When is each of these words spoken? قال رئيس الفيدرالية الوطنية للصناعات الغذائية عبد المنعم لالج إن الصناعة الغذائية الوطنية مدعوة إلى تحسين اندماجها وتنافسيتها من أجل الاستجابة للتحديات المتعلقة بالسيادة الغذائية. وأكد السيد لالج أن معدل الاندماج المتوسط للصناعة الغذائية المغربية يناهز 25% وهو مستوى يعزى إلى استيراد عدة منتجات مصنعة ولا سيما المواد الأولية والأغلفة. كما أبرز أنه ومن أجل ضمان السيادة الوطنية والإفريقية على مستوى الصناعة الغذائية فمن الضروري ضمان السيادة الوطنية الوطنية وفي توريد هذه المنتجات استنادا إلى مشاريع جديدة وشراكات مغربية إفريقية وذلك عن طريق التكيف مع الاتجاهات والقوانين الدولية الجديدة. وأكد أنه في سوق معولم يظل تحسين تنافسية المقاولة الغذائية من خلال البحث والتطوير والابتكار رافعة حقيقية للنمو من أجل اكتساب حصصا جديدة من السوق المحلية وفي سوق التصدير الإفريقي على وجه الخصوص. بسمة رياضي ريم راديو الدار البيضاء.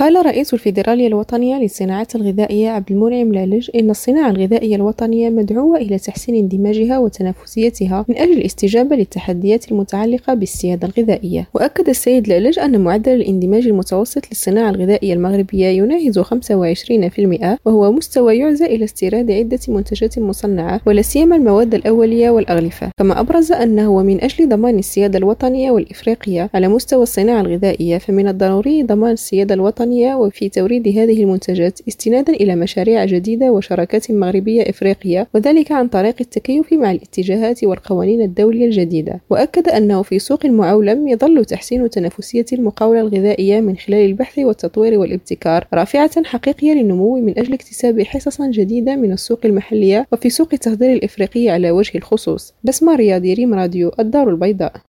قال 0.00 0.26
رئيس 0.26 0.54
الفيدرالية 0.54 1.06
الوطنية 1.06 1.56
للصناعات 1.56 2.16
الغذائية 2.16 2.70
عبد 2.70 2.90
المنعم 2.90 3.32
لالج 3.32 3.70
إن 3.74 3.90
الصناعة 3.90 4.30
الغذائية 4.30 4.76
الوطنية 4.76 5.30
مدعوة 5.30 5.76
إلى 5.76 5.98
تحسين 5.98 6.34
اندماجها 6.34 6.98
وتنافسيتها 6.98 8.04
من 8.08 8.16
أجل 8.16 8.32
الاستجابة 8.32 8.96
للتحديات 8.96 9.72
المتعلقة 9.72 10.34
بالسيادة 10.34 10.88
الغذائية. 10.88 11.48
وأكد 11.54 11.88
السيد 11.88 12.28
لالج 12.28 12.58
أن 12.58 12.80
معدل 12.80 13.12
الاندماج 13.12 13.66
المتوسط 13.66 14.28
للصناعة 14.30 14.70
الغذائية 14.70 15.14
المغربية 15.14 15.66
يناهز 15.66 16.18
25% 16.18 17.58
وهو 17.64 17.92
مستوى 17.92 18.38
يعزى 18.38 18.64
إلى 18.64 18.84
استيراد 18.84 19.30
عدة 19.30 19.60
منتجات 19.68 20.18
مصنعة 20.18 20.80
ولا 20.86 21.02
سيما 21.02 21.36
المواد 21.36 21.74
الأولية 21.74 22.30
والأغلفة. 22.30 22.90
كما 22.98 23.20
أبرز 23.20 23.52
أنه 23.52 23.90
ومن 23.90 24.24
أجل 24.24 24.48
ضمان 24.48 24.78
السيادة 24.78 25.18
الوطنية 25.18 25.70
والإفريقية 25.70 26.50
على 26.54 26.68
مستوى 26.68 27.02
الصناعة 27.02 27.40
الغذائية 27.40 27.98
فمن 27.98 28.28
الضروري 28.28 28.82
ضمان 28.82 29.12
السيادة 29.12 29.54
الوطنية 29.54 29.89
الوطنية 29.90 30.14
وفي 30.14 30.48
توريد 30.48 30.88
هذه 30.88 31.22
المنتجات 31.22 31.80
استنادا 31.88 32.32
إلى 32.32 32.56
مشاريع 32.56 33.04
جديدة 33.04 33.52
وشراكات 33.52 34.10
مغربية 34.10 34.62
إفريقية 34.62 35.28
وذلك 35.34 35.72
عن 35.72 35.88
طريق 35.88 36.14
التكيف 36.20 36.72
مع 36.72 36.90
الاتجاهات 36.90 37.64
والقوانين 37.64 38.20
الدولية 38.20 38.66
الجديدة. 38.66 39.20
وأكد 39.30 39.68
أنه 39.68 40.02
في 40.02 40.18
سوق 40.18 40.46
معولم 40.46 41.08
يظل 41.08 41.44
تحسين 41.44 41.90
تنافسية 41.90 42.44
المقاولة 42.52 43.00
الغذائية 43.00 43.60
من 43.60 43.76
خلال 43.76 44.06
البحث 44.06 44.38
والتطوير 44.38 44.98
والابتكار 44.98 45.66
رافعة 45.74 46.24
حقيقية 46.24 46.72
للنمو 46.72 47.20
من 47.20 47.38
أجل 47.38 47.52
اكتساب 47.52 48.02
حصصا 48.02 48.50
جديدة 48.50 48.96
من 48.96 49.12
السوق 49.12 49.40
المحلية 49.44 50.06
وفي 50.12 50.30
سوق 50.30 50.48
التصدير 50.52 50.92
الإفريقي 50.92 51.48
على 51.48 51.70
وجه 51.70 51.98
الخصوص. 51.98 52.54
بسمة 52.64 52.96
رياضي 52.96 53.34
ريم 53.34 53.54
راديو 53.54 53.92
الدار 53.98 54.28
البيضاء. 54.28 54.72